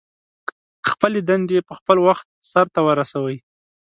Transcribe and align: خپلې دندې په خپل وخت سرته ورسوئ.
خپلې 0.89 1.19
دندې 1.29 1.57
په 1.67 1.73
خپل 1.79 1.97
وخت 2.07 2.27
سرته 2.51 2.79
ورسوئ. 2.87 3.37